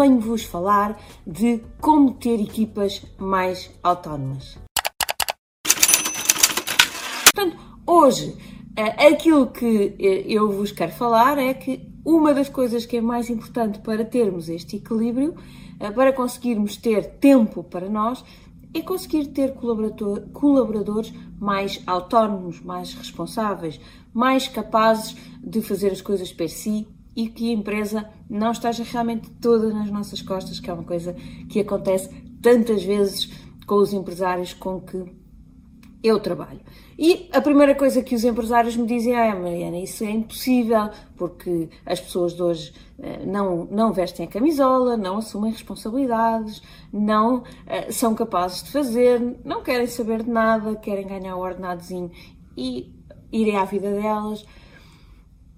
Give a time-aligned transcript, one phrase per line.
[0.00, 4.58] venho-vos falar de como ter equipas mais autónomas.
[7.34, 8.34] Portanto, hoje,
[8.76, 13.00] eh, aquilo que eh, eu vos quero falar é que uma das coisas que é
[13.02, 15.34] mais importante para termos este equilíbrio,
[15.78, 18.24] eh, para conseguirmos ter tempo para nós,
[18.72, 23.78] é conseguir ter colaborador, colaboradores mais autónomos, mais responsáveis,
[24.14, 25.14] mais capazes
[25.44, 26.88] de fazer as coisas per si
[27.20, 31.14] e que a empresa não esteja realmente toda nas nossas costas, que é uma coisa
[31.50, 32.08] que acontece
[32.40, 33.30] tantas vezes
[33.66, 35.04] com os empresários com que
[36.02, 36.60] eu trabalho.
[36.98, 41.68] E a primeira coisa que os empresários me dizem é, Mariana, isso é impossível, porque
[41.84, 47.44] as pessoas de hoje eh, não, não vestem a camisola, não assumem responsabilidades, não uh,
[47.92, 52.10] são capazes de fazer, não querem saber de nada, querem ganhar o ordenadozinho
[52.56, 52.90] e
[53.30, 54.46] irem à vida delas.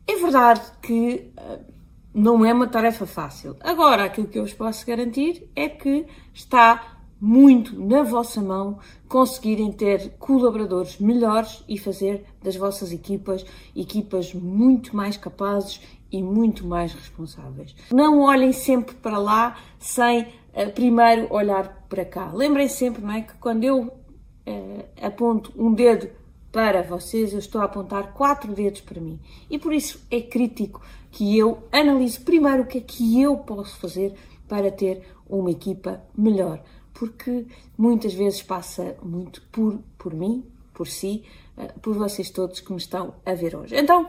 [0.07, 1.73] É verdade que uh,
[2.15, 3.57] não é uma tarefa fácil.
[3.61, 9.71] Agora, aquilo que eu vos posso garantir é que está muito na vossa mão conseguirem
[9.71, 16.93] ter colaboradores melhores e fazer das vossas equipas equipas muito mais capazes e muito mais
[16.93, 17.75] responsáveis.
[17.93, 22.31] Não olhem sempre para lá sem uh, primeiro olhar para cá.
[22.33, 26.11] Lembrem sempre, não é, que quando eu uh, aponto um dedo
[26.53, 29.19] para vocês, eu estou a apontar quatro dedos para mim.
[29.51, 33.77] E por isso é crítico que eu analise primeiro o que é que eu posso
[33.79, 34.15] fazer
[34.47, 36.63] para ter uma equipa melhor
[37.03, 41.25] porque muitas vezes passa muito por, por mim, por si,
[41.57, 43.75] eh, por vocês todos que me estão a ver hoje.
[43.77, 44.09] Então,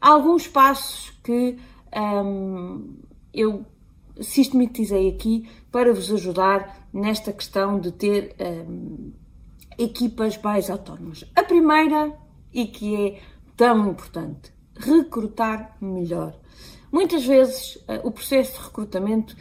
[0.00, 1.58] alguns passos que
[2.24, 2.94] hum,
[3.34, 3.64] eu
[4.20, 9.10] sistematizei aqui para vos ajudar nesta questão de ter hum,
[9.78, 11.24] equipas mais autónomas.
[11.34, 12.12] A primeira,
[12.52, 13.20] e que é
[13.56, 16.34] tão importante, recrutar melhor.
[16.90, 19.36] Muitas vezes eh, o processo de recrutamento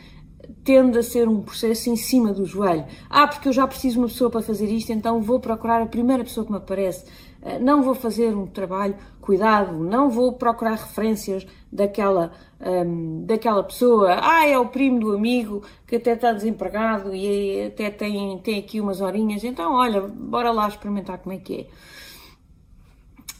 [0.64, 2.86] tende a ser um processo em cima do joelho.
[3.10, 5.86] Ah, porque eu já preciso de uma pessoa para fazer isto, então vou procurar a
[5.86, 7.06] primeira pessoa que me aparece.
[7.48, 13.64] Eh, não vou fazer um trabalho cuidado, não vou procurar referências daquela, um, ehm, daquela
[13.64, 14.20] pessoa.
[14.22, 18.82] Ah, é o primo do amigo que até está desempregado e até tem, tem aqui
[18.82, 21.68] umas horinhas, então olha, bora lá experimentar como é que é.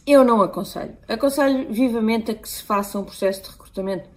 [0.06, 0.96] Eu não aconselho.
[1.06, 4.08] Aconselho vivamente a que se faça um processo de recrutamento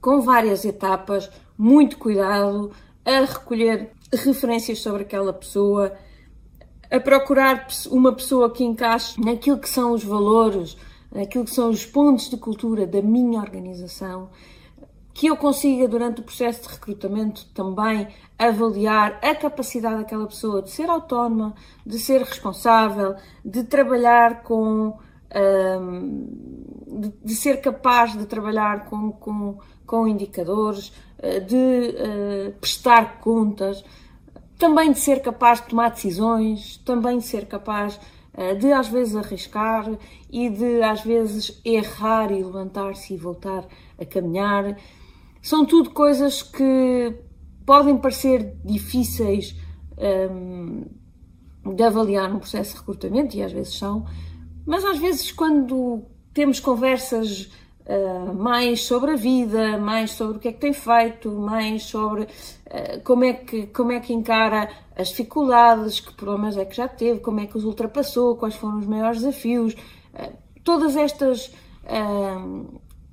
[0.00, 2.70] com várias etapas, muito cuidado,
[3.04, 5.92] a recolher referências sobre aquela pessoa,
[6.90, 10.76] a procurar uma pessoa que encaixe naquilo que são os valores,
[11.12, 14.30] naquilo que são os pontos de cultura da minha organização,
[15.12, 18.08] que eu consiga, durante o processo de recrutamento, também
[18.38, 21.54] avaliar a capacidade daquela pessoa de ser autónoma,
[21.86, 24.98] de ser responsável, de trabalhar com.
[25.34, 26.28] Um,
[26.86, 33.84] de, de, ser capaz de trabalhar com, com com indicadores, eh, de uh, prestar contas,
[34.58, 37.98] também de ser capaz de tomar decisões, também de ser capaz
[38.34, 39.90] uh, de às vezes arriscar
[40.30, 43.64] e de às vezes errar e levantar-se e voltar
[43.98, 44.76] a caminhar.
[45.42, 47.14] São tudo coisas que
[47.64, 49.56] podem parecer difíceis
[49.98, 50.84] ehm,
[51.74, 54.06] de avaliar no processo de recrutamento, e às vezes são,
[54.64, 57.50] mas às vezes quando temos conversas
[57.86, 62.22] Uh, mais sobre a vida, mais sobre o que é que tem feito, mais sobre
[62.22, 66.88] uh, como, é que, como é que encara as dificuldades, que problemas é que já
[66.88, 70.32] teve, como é que os ultrapassou, quais foram os maiores desafios, uh,
[70.64, 71.52] todas estas,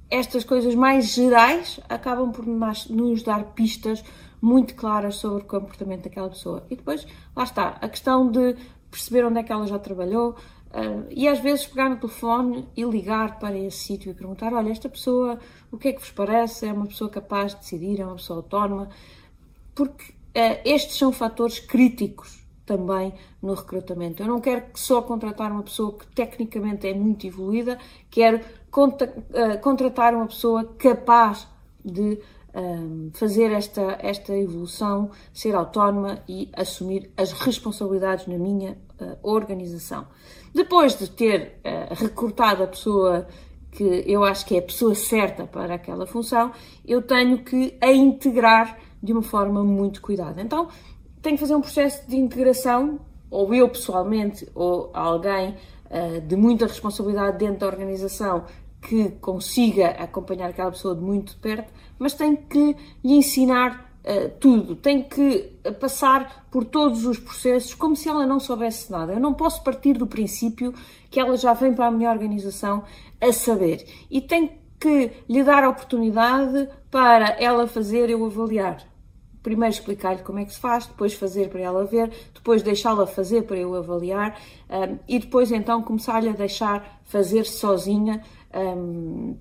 [0.10, 4.04] estas coisas mais gerais acabam por nos dar pistas
[4.42, 6.66] muito claras sobre o comportamento daquela pessoa.
[6.70, 7.06] E depois,
[7.36, 8.56] lá está, a questão de
[8.92, 10.36] perceber onde é que ela já trabalhou,
[10.74, 14.72] Uh, e às vezes pegar no telefone e ligar para esse sítio e perguntar: olha,
[14.72, 15.38] esta pessoa,
[15.72, 16.66] o que é que vos parece?
[16.66, 18.00] É uma pessoa capaz de decidir?
[18.00, 18.90] É uma pessoa autónoma?
[19.76, 24.24] Porque uh, estes são fatores críticos também no recrutamento.
[24.24, 27.78] Eu não quero só contratar uma pessoa que tecnicamente é muito evoluída,
[28.10, 31.48] quero uh, contratar uma pessoa capaz
[31.86, 32.20] de
[33.14, 40.06] fazer esta, esta evolução, ser autónoma e assumir as responsabilidades na minha uh, organização.
[40.54, 43.28] Depois de ter uh, recrutado a pessoa
[43.72, 46.52] que eu acho que é a pessoa certa para aquela função,
[46.86, 50.42] eu tenho que a integrar de uma forma muito cuidada.
[50.42, 50.68] Então,
[51.22, 53.00] tenho que fazer um processo de integração,
[53.32, 55.56] ou eu pessoalmente, ou alguém
[55.90, 58.46] uh, de muita responsabilidade dentro da organização
[58.80, 64.76] que consiga acompanhar aquela pessoa de muito perto, mas tem que lhe ensinar uh, tudo,
[64.76, 69.14] tem que passar por todos os processos como se ela não soubesse nada.
[69.14, 70.74] Eu não posso partir do princípio
[71.10, 72.84] que ela já vem para a minha organização
[73.22, 78.86] a saber e tem que lhe dar a oportunidade para ela fazer, eu avaliar.
[79.42, 83.44] Primeiro explicar-lhe como é que se faz, depois fazer para ela ver, depois deixá-la fazer
[83.44, 84.40] para eu avaliar
[84.70, 88.22] um, e depois então começar-lhe a deixar fazer sozinha
[88.54, 89.38] um,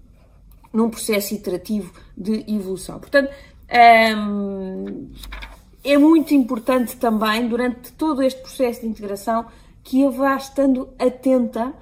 [0.73, 2.99] num processo iterativo de evolução.
[2.99, 3.33] Portanto,
[5.85, 9.47] é muito importante também, durante todo este processo de integração,
[9.83, 11.73] que eu vá estando atenta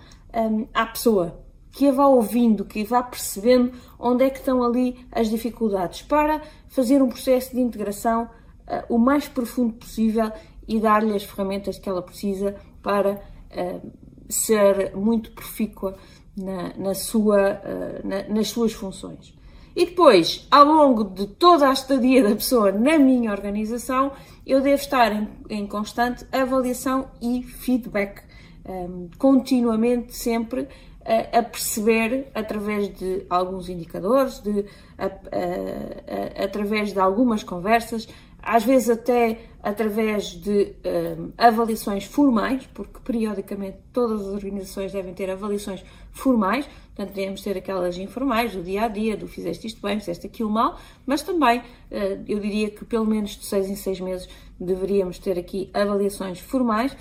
[0.73, 1.41] à pessoa,
[1.73, 6.41] que a vá ouvindo, que vá percebendo onde é que estão ali as dificuldades, para
[6.69, 10.31] fazer um processo de integração uh, o mais profundo possível
[10.67, 13.91] e dar-lhe as ferramentas que ela precisa para uh,
[14.29, 15.97] ser muito profícua
[16.37, 19.35] na, na sua, uh, na, nas suas funções.
[19.81, 24.13] E depois, ao longo de toda a estadia da pessoa na minha organização,
[24.47, 28.21] eu devo estar em, em constante avaliação e feedback,
[28.63, 30.69] um, ehm, continuamente, sempre
[31.03, 34.67] a, a, perceber através de alguns indicadores, de,
[34.99, 38.07] a, através de algumas conversas,
[38.43, 40.75] às vezes até através de
[41.19, 47.57] um, avaliações formais, porque periodicamente todas as organizações devem ter avaliações formais, portanto devemos ter
[47.59, 51.59] aquelas informais do dia a dia, do fizeste isto bem, fizeste aquilo mal, mas também
[51.59, 54.29] uh, eu diria que pelo menos de seis em seis meses
[54.59, 56.93] deveríamos ter aqui avaliações formais.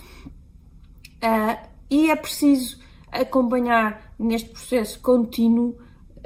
[1.22, 2.78] Uh, e é preciso
[3.12, 5.78] acompanhar neste processo contínuo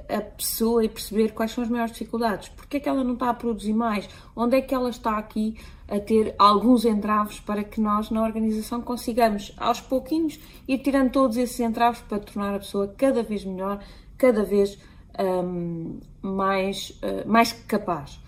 [0.10, 3.30] a pessoa e perceber quais são as maiores dificuldades, porque é que ela não está
[3.30, 5.58] a produzir mais, onde é que ela está aqui
[5.88, 11.38] a ter alguns entraves para que nós na organização consigamos aos pouquinhos ir tirando todos
[11.38, 13.80] esses entraves para tornar a pessoa cada vez melhor,
[14.18, 14.78] cada vez
[15.20, 18.20] um, mais, uh, mais capaz.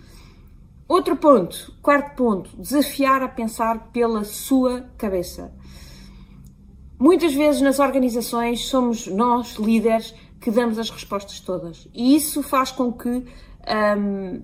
[0.88, 5.52] Outro ponto, quarto ponto, desafiar a pensar pela sua cabeça.
[6.98, 11.88] Muitas vezes nas organizações somos nós, líderes, que damos as respostas todas.
[11.94, 13.08] E isso faz com que
[13.98, 14.42] um,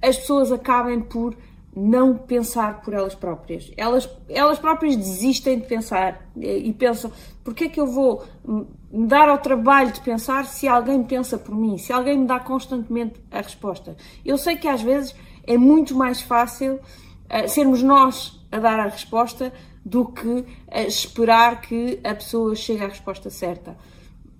[0.00, 1.36] as pessoas acabem por
[1.74, 3.72] não pensar por elas próprias.
[3.76, 7.10] Elas, elas próprias desistem de pensar e pensam:
[7.42, 11.54] porque é que eu vou me dar ao trabalho de pensar se alguém pensa por
[11.54, 13.96] mim, se alguém me dá constantemente a resposta?
[14.24, 15.14] Eu sei que às vezes
[15.46, 19.52] é muito mais fácil uh, sermos nós a dar a resposta
[19.84, 20.46] do que uh,
[20.86, 23.76] esperar que a pessoa chegue à resposta certa.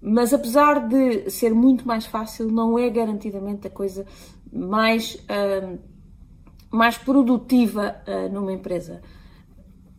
[0.02, 4.04] Mas apesar de ser muito mais fácil, não é garantidamente a coisa
[4.52, 5.78] mais, uh,
[6.72, 9.00] mais produtiva uh, numa empresa.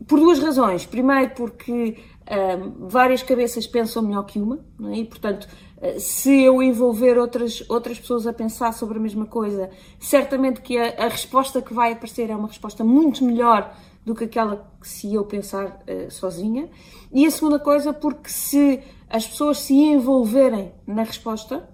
[0.06, 0.86] Por duas razões.
[0.86, 4.60] Primeiro, porque uh, várias cabeças pensam melhor que uma,
[4.92, 4.98] é?
[4.98, 5.48] e portanto,
[6.00, 9.70] se eu envolver outras, outras pessoas a pensar sobre a mesma coisa,
[10.00, 13.74] certamente que a, a resposta que vai aparecer é uma resposta muito melhor
[14.06, 16.70] do que aquela que se eu pensar sozinha.
[17.12, 18.82] E a segunda coisa, porque se
[19.14, 21.70] as pessoas se envolverem na resposta,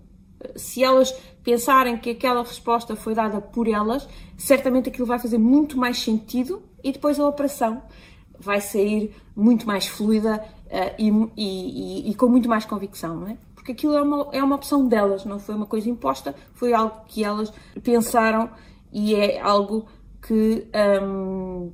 [0.57, 4.05] se elas pensarem que aquela resposta foi dada por elas,
[4.37, 7.81] certamente aquilo vai fazer muito mais sentido e depois a operação
[8.37, 13.37] vai sair muito mais fluida uh, e, e, e, com muito mais convicção, não é?
[13.55, 17.05] Porque aquilo é uma, é uma opção delas, não foi uma coisa imposta, foi algo
[17.07, 18.49] que elas pensaram
[18.91, 19.87] e é algo
[20.21, 20.67] que.
[21.01, 21.71] Um,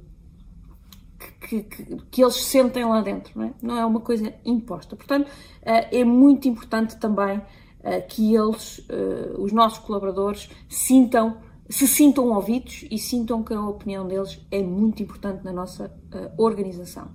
[1.45, 3.53] que, que, que, eles sentem lá dentro, não é?
[3.61, 4.95] Não é uma coisa imposta.
[4.95, 5.29] Portanto,
[5.61, 7.41] eh, é muito importante também
[7.83, 11.37] eh, que eles, eh, os nossos colaboradores, sintam,
[11.69, 15.91] se sintam ouvidos e sintam que a opinião deles é muito importante na nossa
[16.37, 17.09] organização.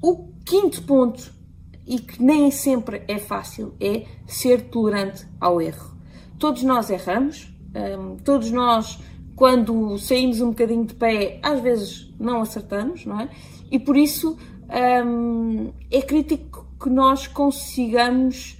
[0.00, 1.32] O quinto ponto,
[1.86, 5.96] e que nem sempre é fácil, é ser tolerante ao erro.
[6.38, 7.52] Todos nós erramos,
[8.24, 8.98] todos nós
[9.34, 13.28] quando saímos um bocadinho de pé, às vezes não acertamos, não é?
[13.70, 14.36] E por isso
[15.06, 18.58] hum, é crítico que nós consigamos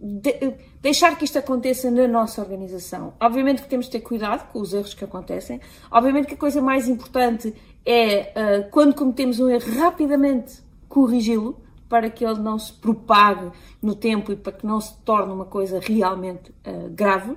[0.00, 3.14] de, deixar que isto aconteça na nossa organização.
[3.20, 5.60] Obviamente que temos de ter cuidado com os erros que acontecem.
[5.90, 8.32] Obviamente que a coisa mais importante é,
[8.66, 13.50] uh, quando cometemos um erro, rapidamente corrigi-lo para que ele não se propague
[13.80, 17.36] no tempo e para que não se torne uma coisa realmente uh, grave,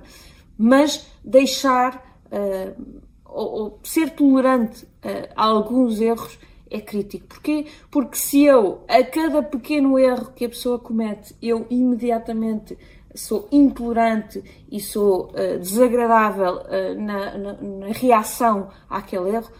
[0.58, 6.38] mas deixar uh, ou, ou, ser tolerante uh, a alguns erros
[6.70, 7.26] é crítico.
[7.26, 7.66] Porquê?
[7.90, 12.78] Porque se eu, a cada pequeno erro que a pessoa comete, eu imediatamente
[13.14, 19.50] sou intolerante e sou uh, desagradável uh, na, na, na, reação àquele erro,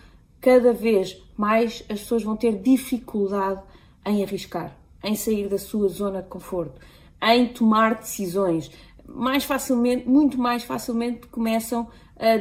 [0.41, 3.61] cada vez mais as pessoas vão ter dificuldade
[4.07, 6.81] em arriscar, em sair da sua zona de conforto,
[7.23, 8.71] em tomar decisões.
[9.05, 11.89] Mais facilmente, muito mais facilmente começam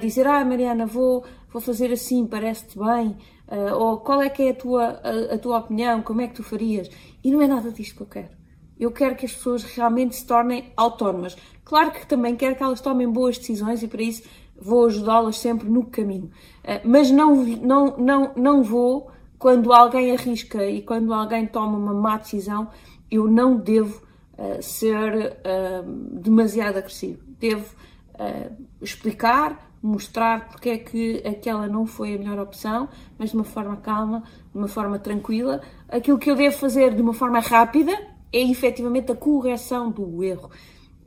[0.02, 3.18] dizer, ah Mariana, vou, vou fazer assim, parece-te bem,
[3.48, 6.36] uh, ou qual é que é a tua, a, a, tua opinião, como é que
[6.36, 6.90] tu farias?
[7.24, 8.40] E não é nada disto que eu quero.
[8.80, 11.36] Eu quero que as pessoas realmente se tornem autónomas.
[11.66, 14.24] Claro que também quero que elas tomem boas decisões e para isso
[14.58, 16.32] vou ajudá-las sempre no caminho.
[16.64, 21.94] Eh, mas não, não, não, não vou, quando alguém arrisca e quando alguém toma uma
[21.94, 22.70] má decisão,
[23.12, 24.02] eu não devo
[24.38, 27.22] uh, ser uh, demasiado agressivo.
[27.40, 27.76] Devo
[28.16, 33.44] uh, explicar, mostrar porque é que aquela não foi a melhor opção, mas de uma
[33.44, 35.62] forma calma, de uma forma tranquila.
[35.88, 37.92] Aquilo que eu devo fazer de uma forma rápida
[38.32, 40.50] é efetivamente a correção do erro.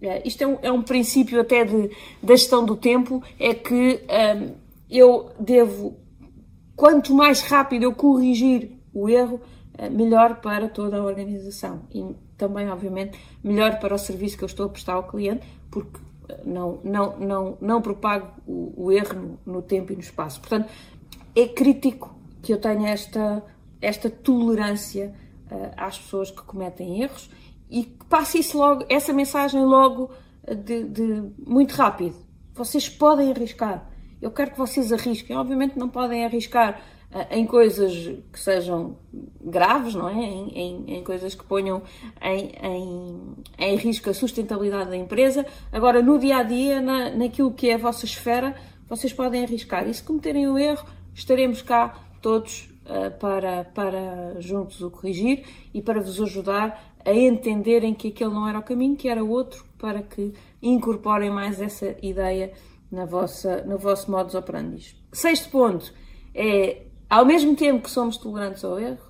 [0.00, 1.90] Uh, isto é um, é um, princípio até de,
[2.22, 4.54] da gestão do tempo, é que um,
[4.90, 5.96] eu devo,
[6.74, 9.40] quanto mais rápido eu corrigir o erro,
[9.78, 12.04] uh, melhor para toda a organização e
[12.36, 16.00] também, obviamente, melhor para o serviço que eu estou a prestar ao cliente, porque
[16.44, 20.40] não, não, não, não propago o, o erro no, no, tempo e no espaço.
[20.40, 20.70] Portanto,
[21.34, 23.44] é crítico que eu tenha esta,
[23.80, 25.14] esta tolerância
[25.50, 27.30] uh, às pessoas que cometem erros
[27.70, 30.10] e que passe isso logo, essa mensagem logo
[30.46, 32.16] de, de, muito rápido.
[32.54, 33.88] Vocês podem arriscar.
[34.20, 35.36] Eu quero que vocês arrisquem.
[35.36, 36.80] Obviamente não podem arriscar
[37.30, 37.92] em coisas
[38.32, 38.96] que sejam
[39.40, 40.14] graves, não é?
[40.14, 41.82] Em, em, em coisas que ponham
[42.22, 45.44] em, em, risco a sustentabilidade da empresa.
[45.70, 48.54] Agora, no dia a dia, na, naquilo que é a vossa esfera,
[48.88, 49.86] vocês podem arriscar.
[49.86, 55.82] E se cometerem o erro, estaremos cá todos uh, para, para juntos o corrigir e
[55.82, 60.02] para vos ajudar a entenderem que aquele não era o caminho, que era outro, para
[60.02, 62.52] que incorporem mais essa ideia
[62.90, 64.96] na vossa, no vosso modus operandi.
[65.12, 65.92] Sexto ponto
[66.34, 69.02] é ao mesmo tempo que somos tolerantes ao erro,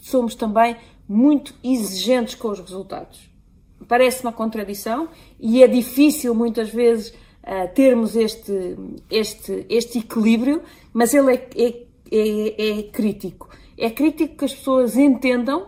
[0.00, 0.76] somos também
[1.08, 3.28] muito exigentes com os resultados.
[3.88, 5.08] Parece uma contradição
[5.40, 8.76] e é difícil muitas vezes uh, termos este,
[9.10, 10.62] este, este equilíbrio,
[10.92, 13.48] mas ele é, é, é, é, crítico.
[13.76, 15.66] É crítico que as pessoas entendam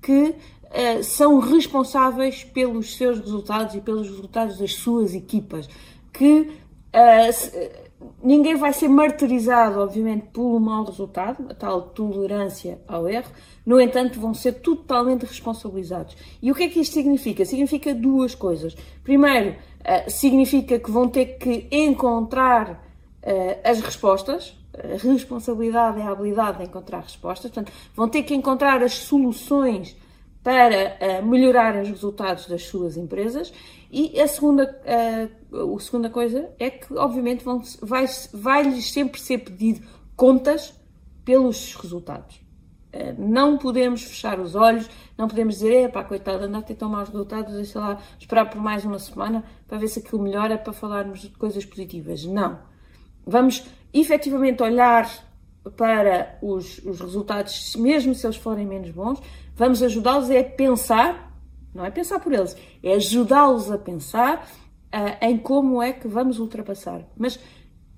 [0.00, 5.68] que uh, são responsáveis pelos seus resultados e pelos resultados das suas equipas.
[6.12, 6.52] Que
[6.94, 7.85] uh,
[8.22, 13.30] ninguém vai ser martirizado, obviamente, pelo mau resultado, a tal tolerância ao erro,
[13.64, 16.16] no entanto, vão ser totalmente responsabilizados.
[16.40, 17.44] E o que é que isto significa?
[17.44, 18.76] Significa duas coisas.
[19.02, 22.72] Primeiro, uh, significa que vão ter que encontrar
[23.22, 24.56] uh, as respostas.
[24.74, 27.50] A responsabilidade é a habilidade de encontrar respostas.
[27.50, 29.96] Portanto, vão ter que encontrar as soluções
[30.46, 33.52] para uh, melhorar os resultados das suas empresas.
[33.90, 34.80] E a segunda,
[35.50, 39.84] uh, a segunda coisa é que, obviamente, vão, vai, vai-lhes sempre ser pedido
[40.14, 40.72] contas
[41.24, 42.36] pelos resultados.
[42.94, 44.88] Uh, não podemos fechar os olhos,
[45.18, 48.84] não podemos dizer, pá, coitado, andar a tão maus resultados, deixa lá esperar por mais
[48.84, 52.24] uma semana para ver se aquilo melhora para falarmos de coisas positivas.
[52.24, 52.56] Não.
[53.26, 55.10] Vamos efetivamente olhar
[55.76, 59.20] para os, os resultados, mesmo se eles forem menos bons,
[59.56, 61.34] vamos ajudá-los a pensar,
[61.74, 64.46] não é pensar por eles, é ajudá-los a pensar
[64.94, 67.02] uh, em como é que vamos ultrapassar.
[67.16, 67.40] Mas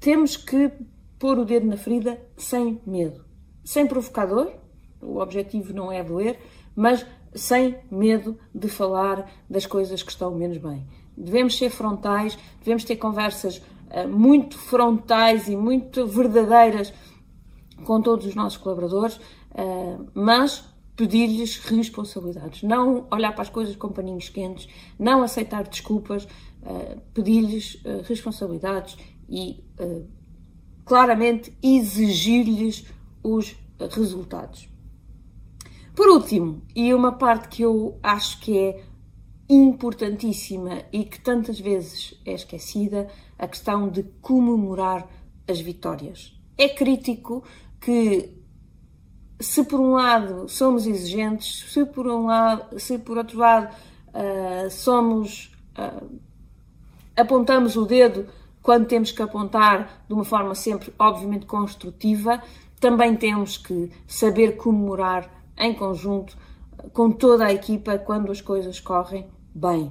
[0.01, 0.71] temos que
[1.19, 3.25] pôr o dedo na ferida sem medo,
[3.65, 4.53] sem provocador,
[5.03, 6.39] o objetivo não é doer,
[6.75, 10.87] mas sem medo de falar das coisas que estão menos bem.
[11.17, 13.59] Devemos ser frontais, devemos ter conversas
[13.91, 16.93] uh, muito frontais e muito verdadeiras
[17.85, 20.65] com todos os nossos colaboradores, uh, mas
[20.99, 22.65] pedir-lhes responsabilidades.
[22.65, 28.99] Não olhar para as coisas com paninhos quentes, não aceitar desculpas, uh, pedir-lhes uh, responsabilidades
[29.31, 29.63] e
[30.85, 32.85] claramente exigir-lhes
[33.23, 33.55] os
[33.91, 34.69] resultados.
[35.95, 38.83] Por último, e uma parte que eu acho que é
[39.49, 45.07] importantíssima e que tantas vezes é esquecida, a questão de comemorar
[45.47, 46.37] as vitórias.
[46.57, 47.45] É crítico
[47.81, 48.38] que
[49.41, 53.75] se por um lado somos exigentes, se por um lado, se por outro lado
[54.09, 56.19] uh, somos uh,
[57.17, 58.27] apontamos o dedo
[58.63, 62.43] quando temos que apontar de uma forma sempre obviamente construtiva,
[62.81, 66.37] também temos que saber comemorar em conjunto
[66.93, 69.91] com toda a equipa quando as coisas correm bem.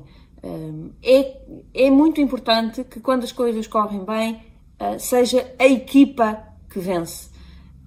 [1.03, 1.41] É,
[1.73, 4.41] é muito importante que quando as coisas correm bem,
[4.79, 7.29] ah, seja a equipa que vence.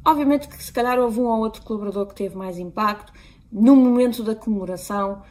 [0.05, 3.13] Obviamente que se calhar houve um ou outro colaborador que teve mais impacto.
[3.53, 5.23] No momento da comemoração,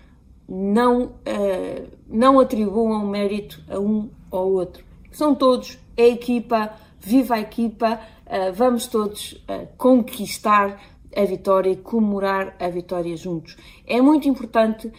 [0.47, 4.83] não, uh, não atribuam mérito a um ou outro.
[5.11, 10.79] São todos a equipa, viva a equipa, uh, vamos todos uh, conquistar
[11.15, 13.57] a vitória e comemorar a vitória juntos.
[13.87, 14.91] É muito importante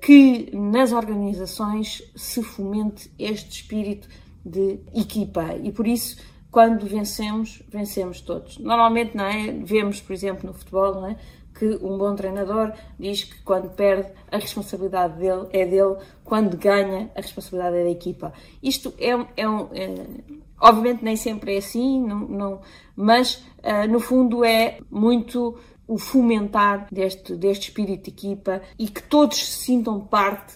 [0.00, 4.08] que nas organizações se fomente este espírito
[4.44, 6.16] de equipa e por isso
[6.50, 8.58] quando vencemos, vencemos todos.
[8.58, 9.52] Normalmente, não é?
[9.52, 11.16] Vemos, por exemplo, no futebol, não é?
[11.60, 17.10] que um bom treinador diz que quando perde a responsabilidade dele é dele, quando ganha
[17.14, 18.32] a responsabilidade é da equipa.
[18.62, 19.68] Isto é, é um.
[19.72, 20.06] É,
[20.60, 22.60] obviamente nem sempre é assim, não, não
[22.94, 29.02] mas uh, no fundo é muito o fomentar deste, deste espírito de equipa e que
[29.02, 30.54] todos se sintam parte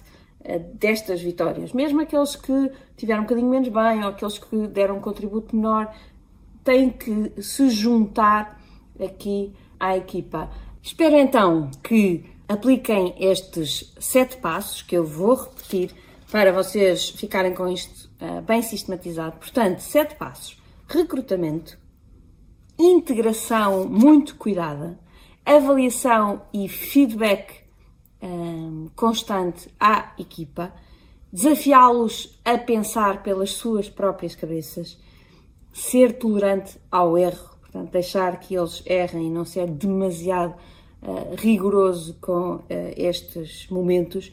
[0.74, 1.72] destas vitórias.
[1.72, 5.94] Mesmo aqueles que tiveram um bocadinho menos bem ou aqueles que deram um contributo menor,
[6.62, 8.60] têm que se juntar
[9.02, 10.50] aqui à equipa.
[10.82, 15.90] Espero então que apliquem estes sete passos que eu vou repetir
[16.30, 19.36] para vocês ficarem com isto uh, bem sistematizado.
[19.38, 21.78] Portanto, sete passos: recrutamento,
[22.78, 24.98] integração muito cuidada,
[25.44, 27.63] avaliação e feedback
[28.24, 30.72] um, constante à equipa,
[31.30, 34.98] desafiá-los a pensar pelas suas próprias cabeças,
[35.72, 40.54] ser tolerante ao erro, portanto, deixar que eles errem e não ser demasiado
[41.02, 42.64] uh, rigoroso com uh,
[42.96, 44.32] estes momentos,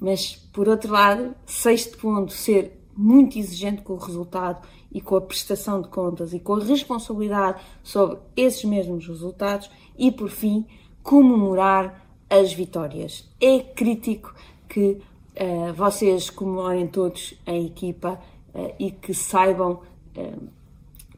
[0.00, 5.20] mas por outro lado, sexto ponto, ser muito exigente com o resultado e com a
[5.20, 10.64] prestação de contas e com a responsabilidade sobre esses mesmos resultados e por fim
[11.02, 12.03] comemorar
[12.34, 13.28] as vitórias.
[13.40, 14.34] É crítico
[14.68, 14.98] que
[15.36, 18.20] uh, vocês comemorem todos em equipa
[18.54, 19.80] uh, e que saibam
[20.16, 20.48] uh,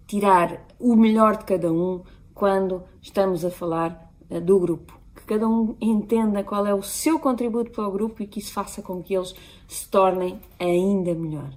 [0.07, 2.03] tirar o melhor de cada um
[2.35, 4.99] quando estamos a falar do grupo.
[5.15, 8.53] Que cada um entenda qual é o seu contributo para o grupo e que isso
[8.53, 9.35] faça com que eles
[9.67, 11.51] se tornem ainda melhor.